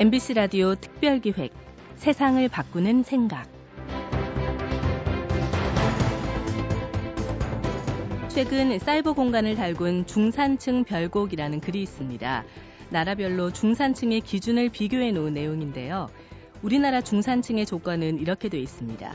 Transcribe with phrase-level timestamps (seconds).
[0.00, 1.52] MBC 라디오 특별기획
[1.96, 3.46] 세상을 바꾸는 생각
[8.28, 12.44] 최근 사이버 공간을 달군 중산층 별곡이라는 글이 있습니다.
[12.88, 16.08] 나라별로 중산층의 기준을 비교해 놓은 내용인데요.
[16.62, 19.14] 우리나라 중산층의 조건은 이렇게 돼 있습니다.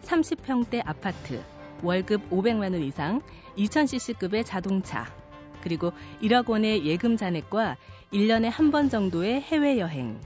[0.00, 1.42] 30평대 아파트,
[1.82, 3.20] 월급 500만 원 이상,
[3.58, 5.14] 2000cc급의 자동차,
[5.62, 5.92] 그리고
[6.22, 7.76] 1억 원의 예금 잔액과
[8.12, 10.18] 1년에 한 번 정도의 해외여행.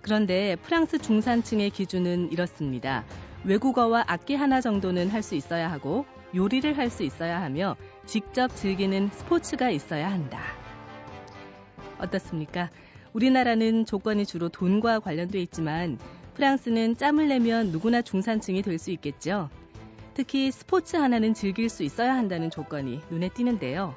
[0.00, 3.04] 그런데 프랑스 중산층의 기준은 이렇습니다.
[3.44, 9.10] 외국어와 악기 하나 정도는 할 수 있어야 하고 요리를 할 수 있어야 하며 직접 즐기는
[9.12, 10.40] 스포츠가 있어야 한다.
[11.98, 12.70] 어떻습니까?
[13.12, 15.98] 우리나라는 조건이 주로 돈과 관련돼 있지만
[16.34, 19.50] 프랑스는 짬을 내면 누구나 중산층이 될 수 있겠죠.
[20.14, 23.94] 특히 스포츠 하나는 즐길 수 있어야 한다는 조건이 눈에 띄는데요.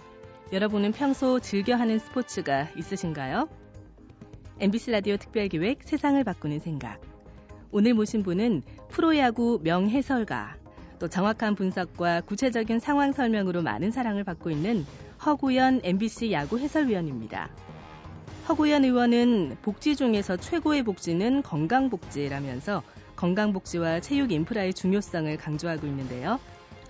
[0.52, 3.48] 여러분은 평소 즐겨 하는 스포츠가 있으신가요?
[4.60, 7.00] MBC 라디오 특별기획 세상을 바꾸는 생각.
[7.72, 10.58] 오늘 모신 분은 프로야구 명해설가,
[11.00, 14.86] 또 정확한 분석과 구체적인 상황 설명으로 많은 사랑을 받고 있는
[15.26, 17.50] 허구연 MBC 야구 해설위원입니다.
[18.50, 22.84] 허구연 의원은 복지 중에서 최고의 복지는 건강복지라면서
[23.16, 26.42] 건강복지와 체육 인프라의 중요성을 강조하고 있는데요.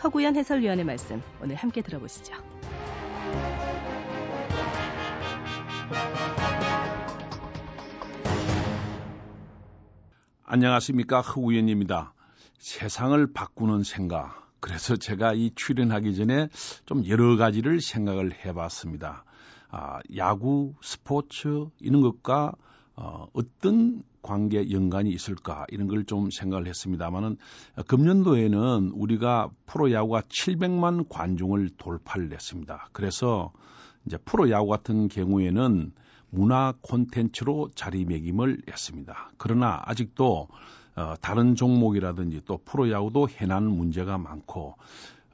[0.04, 2.34] 허구연 해설위원의 말씀 오늘 함께 들어보시죠.
[10.45, 12.13] 안녕하십니까 허우연입니다.
[12.57, 14.52] 세상을 바꾸는 생각.
[14.59, 16.49] 그래서 제가 이 출연하기 전에
[16.85, 19.23] 좀 여러 가지를 생각을 해봤습니다.
[19.69, 22.52] 아, 야구, 스포츠 이런 것과
[22.95, 27.38] 어, 어떤 관계 연관이 있을까 이런 걸 좀 생각을 했습니다만은
[27.88, 32.89] 금년도에는 우리가 프로야구가 700만 관중을 돌파를 했습니다.
[32.92, 33.52] 그래서
[34.05, 35.94] 이제 프로야구 같은 경우에는
[36.31, 39.32] 문화 콘텐츠로 자리매김을 했습니다.
[39.37, 40.48] 그러나 아직도
[40.95, 44.76] 어, 다른 종목이라든지 또 프로야구도 해난 문제가 많고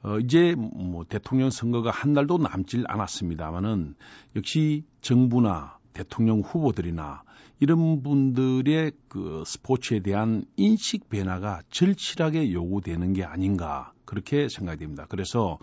[0.02, 3.96] 어, 이제 뭐 대통령 선거가 한 달도 남질 않았습니다만은
[4.36, 7.22] 역시 정부나 대통령 후보들이나
[7.60, 15.06] 이런 분들의 그 스포츠에 대한 인식 변화가 절실하게 요구되는 게 아닌가 그렇게 생각이 됩니다.
[15.08, 15.58] 그래서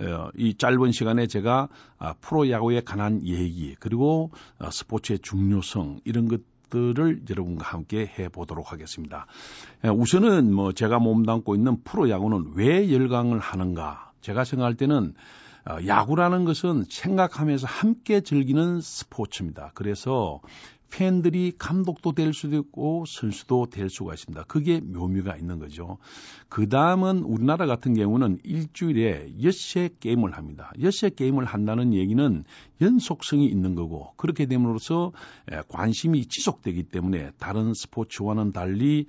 [0.00, 1.68] 어, 이 짧은 시간에 제가
[1.98, 6.40] 아, 프로야구에 관한 얘기 그리고 어, 스포츠의 중요성 이런 것
[6.70, 9.26] 들을 여러분과 함께 해 보도록 하겠습니다.
[9.84, 14.12] 예, 우선은 뭐 제가 몸담고 있는 프로야구는 왜 열광을 하는가?
[14.20, 15.14] 제가 생각할 때는
[15.68, 19.72] 어, 야구라는 것은 생각하면서 함께 즐기는 스포츠입니다.
[19.74, 20.40] 그래서
[20.90, 24.44] 팬들이 감독도 될 수도 있고 선수도 될 수가 있습니다.
[24.44, 25.98] 그게 묘미가 있는 거죠.
[26.50, 30.72] 그 다음은 우리나라 같은 경우는 일주일에 6세 게임을 합니다.
[30.78, 32.44] 6세 게임을 한다는 얘기는
[32.80, 35.12] 연속성이 있는 거고 그렇게 됨으로써
[35.68, 39.06] 관심이 지속되기 때문에 다른 스포츠와는 달리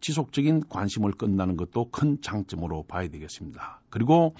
[0.00, 3.80] 지속적인 관심을 끈다는 것도 큰 장점으로 봐야 되겠습니다.
[3.90, 4.34] 그리고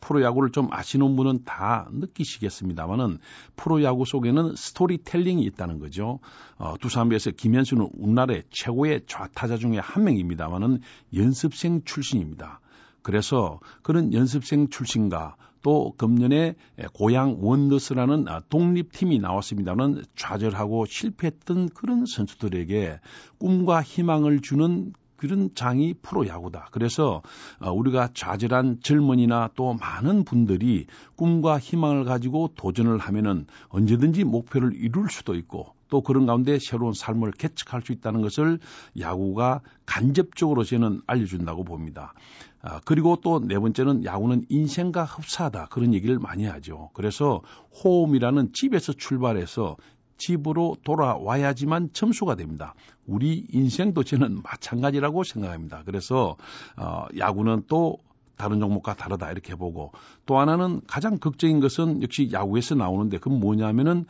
[0.00, 3.18] 프로야구를 좀 아시는 분은 다 느끼시겠습니다만은
[3.56, 6.18] 프로야구 속에는 스토리텔링이 있다는 거죠.
[6.58, 10.80] 어, 두산베에서 김현수는 우리나라의 최고의 좌타자 중에 한 명입니다만은
[11.14, 12.60] 연습생 출신입니다.
[13.02, 16.54] 그래서 그런 연습생 출신과 또 금년에
[16.92, 23.00] 고향 원더스라는 아, 독립팀이 나왔습니다는 좌절하고 실패했던 그런 선수들에게
[23.38, 26.68] 꿈과 희망을 주는 그런 장이 프로야구다.
[26.70, 27.22] 그래서
[27.60, 30.86] 어, 우리가 좌절한 젊은이나 또 많은 분들이
[31.16, 37.32] 꿈과 희망을 가지고 도전을 하면은 언제든지 목표를 이룰 수도 있고 또 그런 가운데 새로운 삶을
[37.32, 38.58] 개척할 수 있다는 것을
[38.98, 42.14] 야구가 간접적으로 저는 알려준다고 봅니다.
[42.60, 46.90] 아, 그리고 또 네 번째는 야구는 인생과 흡사하다 그런 얘기를 많이 하죠.
[46.92, 47.40] 그래서
[47.82, 49.76] 호흡이라는 집에서 출발해서
[50.18, 52.74] 집으로 돌아와야지만 점수가 됩니다.
[53.06, 55.82] 우리 인생도 저는 마찬가지라고 생각합니다.
[55.86, 56.36] 그래서
[56.76, 57.98] 어, 야구는 또
[58.36, 59.92] 다른 종목과 다르다 이렇게 보고
[60.26, 64.06] 또 하나는 가장 극적인 것은 역시 야구에서 나오는데 그건 뭐냐면은 어,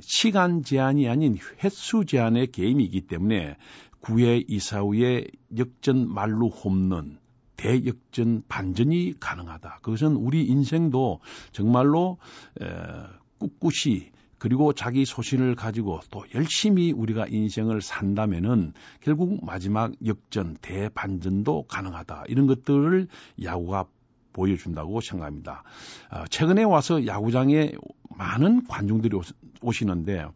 [0.00, 3.56] 시간 제한이 아닌 횟수 제한의 게임이기 때문에
[4.02, 5.26] 9회 이사 후에
[5.56, 7.18] 역전 말루 홈런
[7.56, 9.80] 대역전 반전이 가능하다.
[9.82, 11.20] 그것은 우리 인생도
[11.52, 12.16] 정말로
[12.60, 12.66] 에,
[13.38, 18.72] 꿋꿋이 그리고 자기 소신을 가지고 또 열심히 우리가 인생을 산다면은
[19.02, 22.24] 결국 마지막 역전, 대반전도 가능하다.
[22.28, 23.08] 이런 것들을
[23.42, 23.84] 야구가
[24.32, 25.62] 보여준다고 생각합니다.
[26.10, 27.72] 어, 최근에 와서 야구장에
[28.16, 29.18] 많은 관중들이
[29.62, 30.26] 오시는데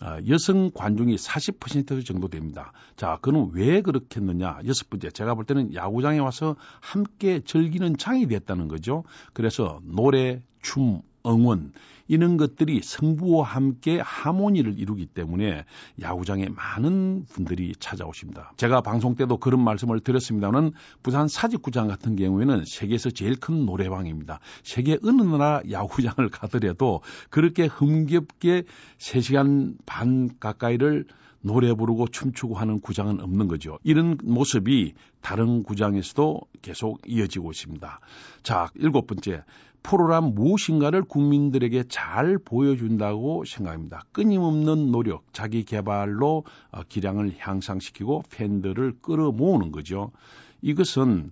[0.00, 2.72] 어, 여성 관중이 40% 정도 됩니다.
[2.96, 4.60] 자, 그는 왜 그렇겠느냐?
[4.66, 9.02] 여섯 번째, 제가 볼 때는 야구장에 와서 함께 즐기는 장이 됐다는 거죠.
[9.32, 11.72] 그래서 노래, 춤, 응원
[12.08, 15.64] 이런 것들이 승부와 함께 하모니를 이루기 때문에
[16.00, 18.52] 야구장에 많은 분들이 찾아오십니다.
[18.56, 20.72] 제가 방송 때도 그런 말씀을 드렸습니다는
[21.02, 24.40] 부산 사직구장 같은 경우에는 세계에서 제일 큰 노래방입니다.
[24.64, 28.64] 세계 어느 나라 야구장을 가더라도 그렇게 흥겹게
[28.98, 31.04] 3시간 반 가까이를
[31.40, 33.78] 노래 부르고 춤추고 하는 구장은 없는 거죠.
[33.84, 38.00] 이런 모습이 다른 구장에서도 계속 이어지고 있습니다.
[38.42, 39.44] 자, 일곱 번째.
[39.82, 44.02] 프로란 무엇인가를 국민들에게 잘 보여준다고 생각합니다.
[44.12, 50.10] 끊임없는 노력, 자기 개발로 어, 기량을 향상시키고 팬들을 끌어모으는 거죠.
[50.62, 51.30] 이것은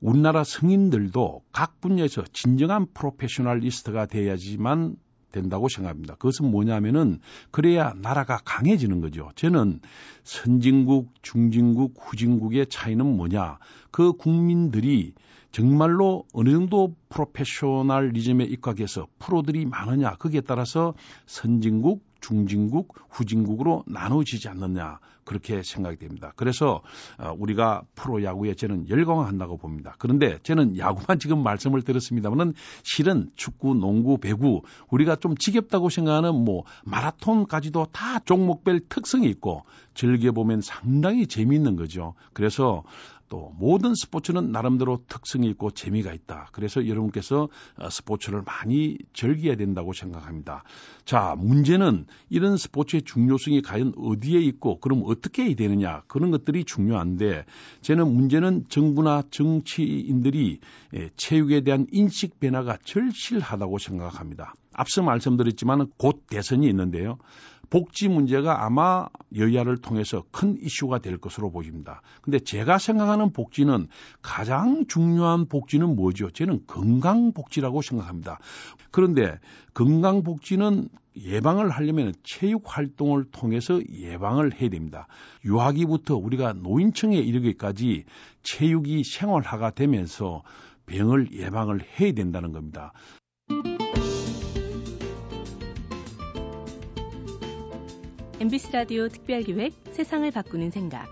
[0.00, 4.96] 우리나라 성인들도 각 분야에서 진정한 프로페셔널리스트가 돼야지만
[5.32, 6.14] 된다고 생각합니다.
[6.14, 7.20] 그것은 뭐냐면은
[7.50, 9.30] 그래야 나라가 강해지는 거죠.
[9.34, 9.80] 저는
[10.24, 13.58] 선진국, 중진국, 후진국의 차이는 뭐냐?
[13.90, 15.14] 그 국민들이
[15.50, 20.94] 정말로 어느 정도 프로페셔널리즘에 입각해서 프로들이 많으냐 거기에 따라서
[21.26, 24.98] 선진국, 중진국, 후진국으로 나눠지지 않느냐
[25.28, 26.32] 그렇게 생각이 됩니다.
[26.36, 26.80] 그래서
[27.18, 29.94] 어, 우리가 프로 야구에 저는 열광한다고 봅니다.
[29.98, 36.64] 그런데 저는 야구만 지금 말씀을 드렸습니다만은 실은 축구, 농구, 배구 우리가 좀 지겹다고 생각하는 뭐
[36.84, 42.14] 마라톤까지도 다 종목별 특성이 있고 즐겨 보면 상당히 재미있는 거죠.
[42.32, 42.84] 그래서
[43.28, 46.48] 또 모든 스포츠는 나름대로 특성이 있고 재미가 있다.
[46.52, 50.64] 그래서 여러분께서 어, 스포츠를 많이 즐겨야 된다고 생각합니다.
[51.04, 57.44] 자, 문제는 이런 스포츠의 중요성이 과연 어디에 있고 그럼 어떻게 해야 되느냐 그런 것들이 중요한데
[57.82, 60.60] 저는 문제는 정부나 정치인들이
[60.94, 64.54] 예, 체육에 대한 인식 변화가 절실하다고 생각합니다.
[64.72, 67.18] 앞서 말씀드렸지만 곧 대선이 있는데요.
[67.70, 72.02] 복지 문제가 아마 여야를 통해서 큰 이슈가 될 것으로 보입니다.
[72.22, 73.88] 근데 제가 생각하는 복지는
[74.22, 76.30] 가장 중요한 복지는 뭐죠?
[76.30, 78.38] 저는 건강복지라고 생각합니다.
[78.90, 79.38] 그런데
[79.74, 85.08] 건강복지는 예방을 하려면 체육 활동을 통해서 예방을 해야 됩니다.
[85.44, 88.04] 유아기부터 우리가 노인층에 이르기까지
[88.42, 90.42] 체육이 생활화가 되면서
[90.86, 92.92] 병을 예방을 해야 된다는 겁니다.
[98.40, 101.08] MBC 라디오 특별기획 세상을 바꾸는 생각.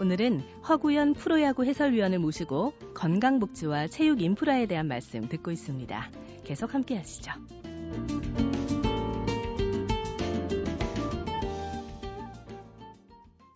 [0.00, 6.10] 오늘은 허구연 프로야구 해설위원을 모시고 건강복지와 체육 인프라에 대한 말씀 듣고 있습니다.
[6.42, 7.30] 계속 함께 하시죠.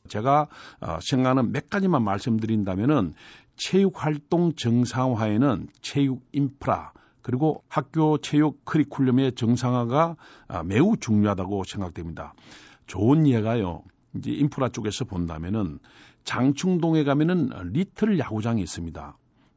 [0.06, 0.46] 제가
[0.80, 3.14] 어, 생각하는 몇 가지만 말씀드린다면은
[3.56, 6.92] 체육 활동 정상화에는 체육 인프라
[7.22, 10.14] 그리고 학교 체육 커리큘럼의 정상화가
[10.46, 12.34] 아, 매우 중요하다고 생각됩니다.
[12.86, 13.82] 좋은 예가요.
[14.16, 15.78] 이제 인프라 쪽에서 본다면은
[16.24, 19.16] 장충동에 가면은 리틀 야구장이 있습니다.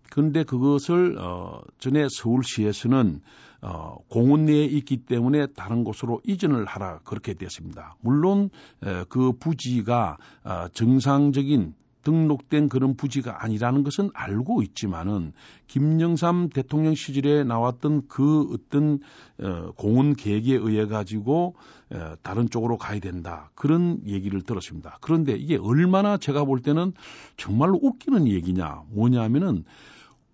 [0.09, 3.21] 그런데 그것을 어 전에 서울시에서는
[3.61, 7.95] 어 공원 내에 있기 때문에 다른 곳으로 이전을 하라 그렇게 됐습니다.
[8.01, 8.49] 물론
[8.83, 11.73] 에, 그 부지가 어 정상적인
[12.07, 15.33] 등록된 그런 부지가 아니라는 것은 알고 있지만은
[15.67, 18.99] 김영삼 대통령 시절에 나왔던 그 어떤
[19.41, 21.55] 어, 공원 계획에 의해 가지고
[21.91, 24.97] 어, 다른 쪽으로 가야 된다 그런 얘기를 들었습니다.
[25.01, 26.93] 그런데 이게 얼마나 제가 볼 때는
[27.35, 29.65] 정말로 웃기는 얘기냐 뭐냐면은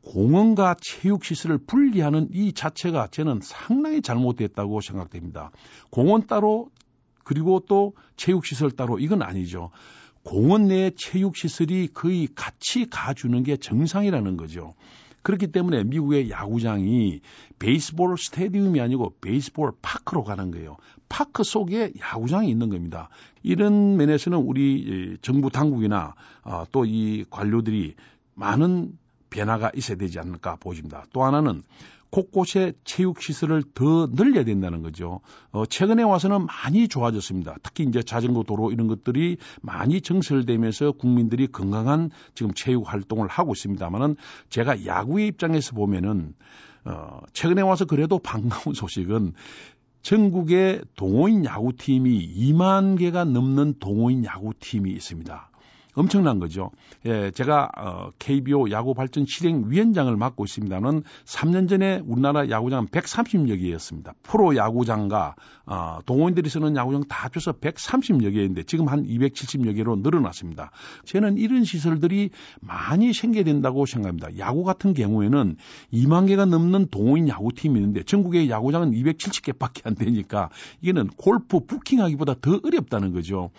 [0.04, 5.50] 공원과 체육 시설을 분리하는 이 자체가 저는 상당히 잘못됐다고 생각됩니다.
[5.90, 6.70] 공원 따로
[7.24, 9.72] 그리고 또 체육 시설 따로 이건 아니죠.
[10.24, 14.74] 공원 내에 체육 시설이 거의 같이 가주는 게 정상이라는 거죠.
[15.22, 17.22] 그렇기 때문에 미국의 야구장이
[17.58, 20.78] 베이스볼 스테디움이 아니고 베이스볼 파크로 가는 거예요.
[21.08, 23.10] 파크 속에 야구장이 있는 겁니다.
[23.42, 27.96] 이런 면에서는 우리 정부 당국이나 어, 또이 관료들이
[28.36, 28.98] 많은
[29.30, 31.06] 변화가 있어야 되지 않을까 보입니다.
[31.14, 31.64] 또 하나는
[32.14, 35.22] 곳곳에 체육 시설을 더 늘려야 된다는 거죠.
[35.52, 37.56] 어, 최근에 와서는 많이 좋아졌습니다.
[37.64, 44.16] 특히 이제 자전거 도로 이런 것들이 많이 증설되면서 국민들이 건강한 지금 체육 활동을 하고 있습니다만은
[44.50, 46.36] 제가 야구의 입장에서 보면은
[46.86, 49.34] 어, 최근에 와서 그래도 반가운 소식은
[50.04, 55.50] 전국에 동호인 야구팀이 2만 개가 넘는 동호인 야구팀이 있습니다.
[55.96, 56.72] 엄청난 거죠.
[57.06, 63.60] 예, 제가 어, KBO 야구 발전 실행 위원장을 맡고 있습니다는 3년 전에 우리나라 야구장 130여
[63.60, 64.14] 개였습니다.
[64.24, 65.36] 프로 야구장과
[65.66, 70.72] 어, 동호인들이 쓰는 야구장 다 합쳐서 130여 개인데 지금 한 270여 개로 늘어났습니다.
[71.06, 74.38] 저는 이런 시설들이 많이 생겨야 된다고 생각합니다.
[74.40, 75.58] 야구 같은 경우에는
[75.94, 80.50] 2만 개가 넘는 동호인 야구팀이 있는데 전국의 야구장은 270개밖에 안 되니까
[80.82, 83.52] 이게는 골프 부킹하기보다 더 어렵다는 거죠.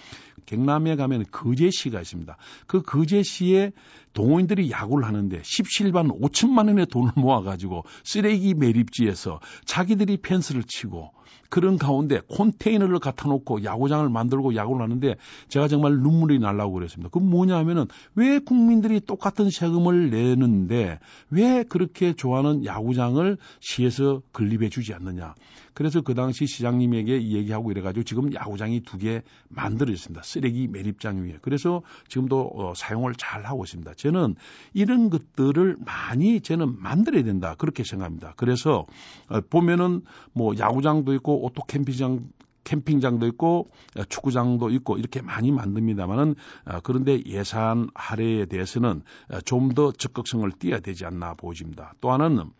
[0.46, 2.36] 경남에 가면 거제시가 있습니다.
[2.66, 3.72] 그 거제시에
[4.12, 11.12] 동호인들이 야구를 하는데 17반 5천만 원의 돈을 모아가지고 쓰레기 매립지에서 자기들이 펜스를 치고
[11.50, 15.16] 그런 가운데 컨테이너를 갖다 놓고 야구장을 만들고 야구를 하는데
[15.48, 17.10] 제가 정말 눈물이 날라고 그랬습니다.
[17.12, 20.98] 그 뭐냐 하면은 왜 국민들이 똑같은 세금을 내는데
[21.30, 25.34] 왜 그렇게 좋아하는 야구장을 시에서 건립해 주지 않느냐.
[25.74, 30.22] 그래서 그 당시 시장님에게 얘기하고 이래가지고 지금 야구장이 두 개 만들어졌습니다.
[30.22, 31.38] 쓰레기 매립장 위에.
[31.42, 33.92] 그래서 지금도 어, 사용을 잘 하고 있습니다.
[33.94, 34.36] 저는
[34.72, 37.56] 이런 것들을 많이 저는 만들어야 된다.
[37.58, 38.34] 그렇게 생각합니다.
[38.36, 38.86] 그래서
[39.28, 40.02] 어, 보면은
[40.32, 42.28] 뭐 야구장도 있고 오토 캠핑장
[42.64, 46.34] 캠핑장도 있고 어, 축구장도 있고 이렇게 많이 만듭니다만은
[46.66, 51.94] 어, 그런데 예산 할애에 대해서는 어, 좀더 적극성을 띄어야 되지 않나 보입니다.
[52.00, 52.50] 또 하나는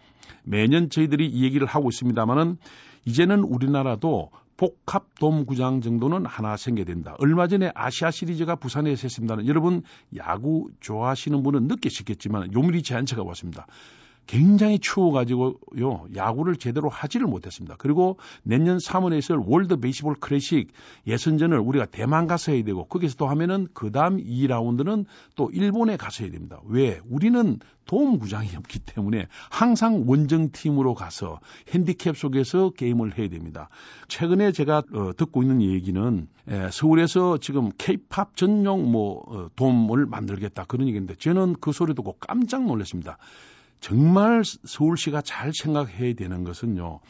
[0.45, 2.59] 매년 저희들이 이 얘기를 하고 있습니다만은
[3.07, 7.17] 이제는 우리나라도 복합 돔구장 정도는 하나 생겨야 된다.
[7.19, 9.47] 얼마 전에 아시아 시리즈가 부산에서 했습니다.
[9.47, 9.83] 여러분
[10.17, 13.67] 야구 좋아하시는 분은 느끼시겠지만 요미리 제한체가 왔습니다.
[14.27, 17.77] 굉장히 추워가지고요 야구를 제대로 하지를 못했습니다.
[17.79, 20.73] 그리고 내년 3월에 있을 월드 베이스볼 클래식
[21.07, 25.05] 예선전을 우리가 대만 가서 해야 되고 거기서 또 하면은 그 다음 2라운드는
[25.37, 26.61] 또 일본에 가서 해야 됩니다.
[26.67, 27.01] 왜?
[27.09, 31.41] 우리는 도움 구장이 없기 때문에 항상 원정 팀으로 가서
[31.71, 33.69] 핸디캡 속에서 게임을 해야 됩니다.
[34.09, 40.65] 최근에 제가 어, 듣고 있는 얘기는 에, 서울에서 지금 케이팝 전용 뭐 어, 돔을 만들겠다
[40.65, 43.19] 그런 얘기인데 저는 그 소리 듣고 깜짝 놀랐습니다.
[43.85, 47.01] 정말 서울시가 잘 생각해야 되는 것은요.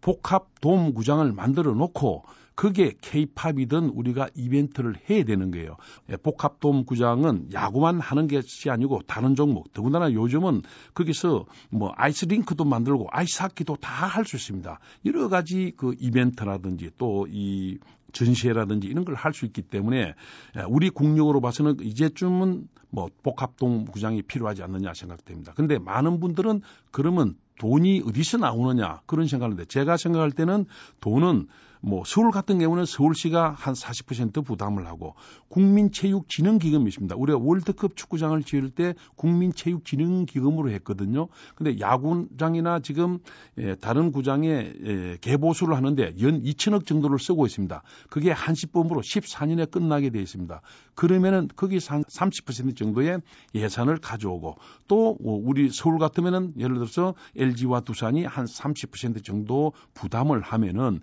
[0.00, 2.24] 복합 돔 구장을 만들어 놓고
[2.54, 5.76] 그게 케이팝이든 우리가 이벤트를 해야 되는 거예요.
[6.08, 10.62] 예, 복합 돔 구장은 야구만 하는 것이 아니고 다른 종목, 더군다나 요즘은
[10.94, 14.78] 거기서 뭐 아이스 링크도 만들고 아이스 하키도 다 할 수 있습니다.
[15.04, 17.78] 여러 가지 그 이벤트라든지 또이
[18.12, 20.14] 전시회라든지 이런 걸 할 수 있기 때문에
[20.56, 25.52] 예, 우리 국력으로 봐서는 이제쯤은 뭐 복합동 구장이 필요하지 않느냐 생각됩니다.
[25.54, 30.66] 근데 많은 분들은 그러면 돈이 어디서 나오느냐 그런 생각하는데 제가 생각할 때는
[31.00, 31.48] 돈은
[31.84, 35.14] 뭐 서울 같은 경우는 서울시가 한 40% 부담을 하고
[35.48, 37.16] 국민체육진흥기금이 있습니다.
[37.16, 41.26] 우리가 월드컵 축구장을 지을 때 국민체육진흥기금으로 했거든요.
[41.56, 43.18] 근데 야구장이나 지금
[43.58, 47.82] 예, 다른 구장에 예, 개보수를 하는데 연 2천억 정도를 쓰고 있습니다.
[48.08, 50.60] 그게 한시범으로 14년에 끝나게 되어 있습니다.
[50.94, 53.20] 그러면은 거기서 한 30% 정도의
[53.54, 54.56] 예산을 가져오고
[54.88, 61.00] 또 우리 서울 같으면은 예를 들어서 LG와 두산이 한 30% 정도 부담을 하면은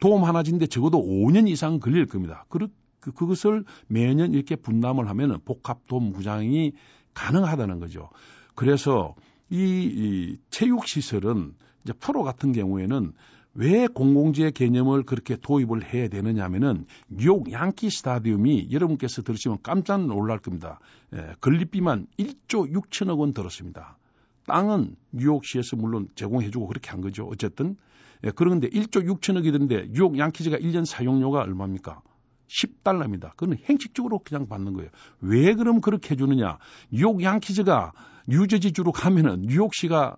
[0.00, 2.44] 도움 하나 짓는데 적어도 5년 이상 걸릴 겁니다.
[2.48, 2.68] 그,
[3.00, 6.72] 그, 그것을 매년 이렇게 분담을 하면은 복합 도움 구장이
[7.14, 8.10] 가능하다는 거죠.
[8.54, 9.14] 그래서
[9.50, 13.12] 이, 이 체육 시설은 이제 프로 같은 경우에는
[13.54, 20.38] 왜 공공재 개념을 그렇게 도입을 해야 되느냐 하면은 뉴욕 양키 스타디움이 여러분께서 들으시면 깜짝 놀랄
[20.38, 20.80] 겁니다.
[21.14, 23.98] 예, 건립비만 1조 6천억 원 들었습니다.
[24.46, 27.26] 땅은 뉴욕시에서 물론 제공해주고 그렇게 한 거죠.
[27.26, 27.76] 어쨌든
[28.24, 32.00] 예, 그런데 1조 6천억이 드는데 뉴욕 양키즈가 1년 사용료가 얼마입니까?
[32.48, 33.30] 10달러입니다.
[33.36, 34.90] 그건 행식적으로 그냥 받는 거예요.
[35.20, 36.58] 왜 그럼 그렇게 해주느냐?
[36.90, 37.92] 뉴욕 양키즈가
[38.28, 40.16] 뉴저지주로 가면은 뉴욕시가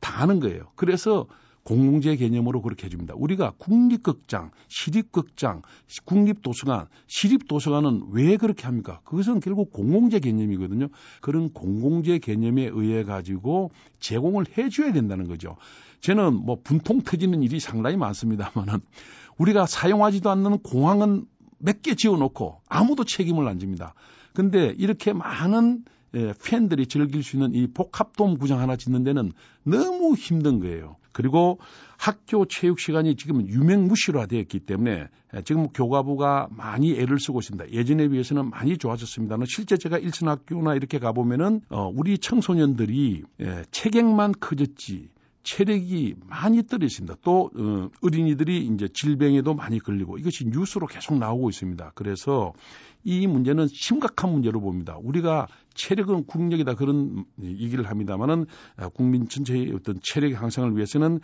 [0.00, 0.70] 다 하는 거예요.
[0.76, 1.26] 그래서
[1.64, 3.14] 공공재 개념으로 그렇게 해줍니다.
[3.16, 5.62] 우리가 국립극장, 시립극장,
[6.04, 9.00] 국립도서관, 시립도서관은 왜 그렇게 합니까?
[9.04, 10.88] 그것은 결국 공공재 개념이거든요.
[11.20, 15.56] 그런 공공재 개념에 의해 가지고 제공을 해줘야 된다는 거죠.
[16.00, 18.80] 저는 뭐 분통 터지는 일이 상당히 많습니다만은
[19.38, 21.26] 우리가 사용하지도 않는 공항은
[21.58, 23.94] 몇 개 지어놓고 아무도 책임을 안 집니다.
[24.34, 29.32] 근데 이렇게 많은 예, 팬들이 즐길 수 있는 이 복합돔 구장 하나 짓는 데는
[29.64, 30.96] 너무 힘든 거예요.
[31.14, 31.58] 그리고
[31.96, 37.72] 학교 체육 시간이 지금 유명무실화 되었기 때문에 예, 지금 교과부가 많이 애를 쓰고 있습니다.
[37.72, 45.08] 예전에 비해서는 많이 좋아졌습니다는 실제 제가 일선학교나 이렇게 가보면은 어, 우리 청소년들이 예, 체격만 커졌지
[45.44, 47.16] 체력이 많이 떨어 있습니다.
[47.22, 51.92] 또 어, 어린이들이 이제 질병에도 많이 걸리고 이것이 뉴스로 계속 나오고 있습니다.
[51.94, 52.52] 그래서
[53.04, 54.96] 이 문제는 심각한 문제로 봅니다.
[55.00, 58.46] 우리가 체력은 국력이다 그런 얘기를 합니다만은
[58.78, 61.20] 어, 국민 전체의 어떤 체력 향상을 위해서는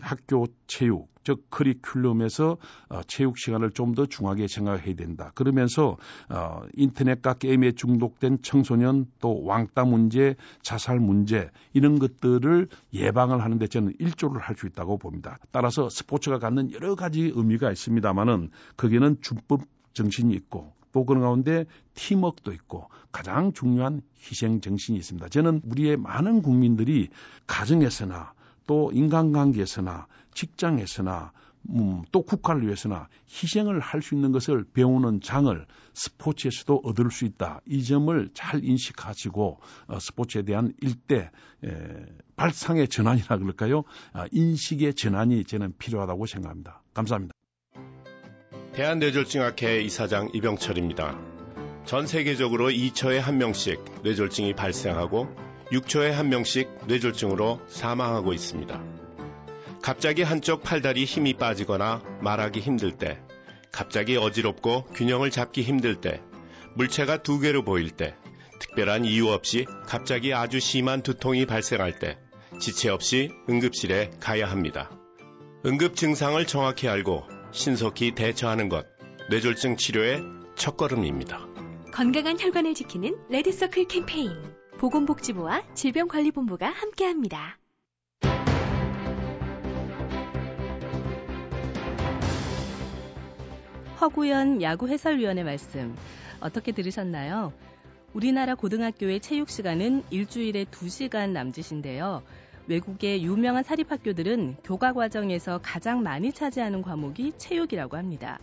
[0.00, 2.58] 학교 체육 즉 커리큘럼에서
[2.90, 5.30] 어, 체육 시간을 좀 더 중하게 생각해야 된다.
[5.36, 5.96] 그러면서
[6.28, 13.68] 어, 인터넷과 게임에 중독된 청소년 또 왕따 문제, 자살 문제 이런 것들을 예방을 하는 데
[13.68, 15.38] 저는 일조를 할 수 있다고 봅니다.
[15.50, 22.52] 따라서 스포츠가 갖는 여러 가지 의미가 있습니다만은 거기는 준법 정신이 있고 또 그런 가운데 팀워크도
[22.52, 25.28] 있고 가장 중요한 희생 정신이 있습니다.
[25.28, 27.08] 저는 우리의 많은 국민들이
[27.48, 28.32] 가정에서나
[28.68, 31.32] 또 인간관계에서나 직장에서나
[31.70, 37.60] 음, 또 국가를 위해서나 희생을 할 수 있는 것을 배우는 장을 스포츠에서도 얻을 수 있다.
[37.66, 39.58] 이 점을 잘 인식하시고
[39.88, 41.30] 어, 스포츠에 대한 일대
[41.64, 43.82] 에, 발상의 전환이라 그럴까요?
[44.12, 46.82] 아, 인식의 전환이 저는 필요하다고 생각합니다.
[46.92, 47.33] 감사합니다.
[48.74, 51.16] 대한뇌졸중학회 이사장 이병철입니다.
[51.86, 55.28] 전 세계적으로 2초에 한 명씩 뇌졸중이 발생하고
[55.70, 58.82] 6초에 한 명씩 뇌졸중으로 사망하고 있습니다.
[59.80, 63.20] 갑자기 한쪽 팔다리 힘이 빠지거나 말하기 힘들 때,
[63.70, 66.20] 갑자기 어지럽고 균형을 잡기 힘들 때,
[66.74, 68.16] 물체가 두 개로 보일 때,
[68.58, 72.18] 특별한 이유 없이 갑자기 아주 심한 두통이 발생할 때,
[72.58, 74.90] 지체 없이 응급실에 가야 합니다.
[75.64, 78.84] 응급 증상을 정확히 알고 신속히 대처하는 것,
[79.30, 80.24] 뇌졸중 치료의
[80.56, 81.46] 첫걸음입니다.
[81.92, 84.32] 건강한 혈관을 지키는 레드서클 캠페인.
[84.78, 87.60] 보건복지부와 질병관리본부가 함께합니다.
[94.00, 95.96] 허구연 야구 해설위원의 말씀
[96.40, 97.52] 어떻게 들으셨나요?
[98.14, 102.24] 우리나라 고등학교의 체육 시간은 일주일에 2시간 남짓인데요.
[102.66, 108.38] 외국의 유명한 사립학교들은 교과 과정에서 가장 많이 차지하는 과목이 체육이라고 합니다.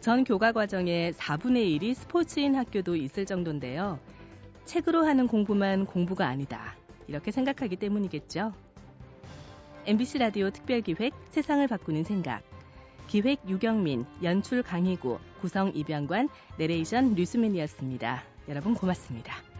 [0.00, 3.98] 전 교과 과정의 4분의 1이 스포츠인 학교도 있을 정도인데요.
[4.66, 6.74] 책으로 하는 공부만 공부가 아니다.
[7.08, 8.52] 이렇게 생각하기 때문이겠죠.
[9.86, 12.42] MBC 라디오 특별기획 세상을 바꾸는 생각.
[13.06, 16.28] 기획 유경민, 연출 강희구, 구성 이병관,
[16.58, 18.22] 내레이션 류수민이었습니다.
[18.48, 19.53] 여러분 고맙습니다.